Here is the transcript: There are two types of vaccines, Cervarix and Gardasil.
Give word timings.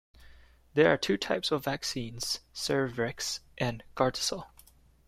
There 0.73 0.91
are 0.91 0.97
two 0.97 1.15
types 1.15 1.51
of 1.51 1.63
vaccines, 1.63 2.39
Cervarix 2.55 3.41
and 3.59 3.83
Gardasil. 3.95 4.47